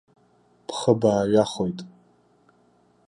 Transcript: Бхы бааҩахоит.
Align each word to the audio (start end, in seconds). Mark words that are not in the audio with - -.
Бхы 0.67 0.91
бааҩахоит. 0.99 1.79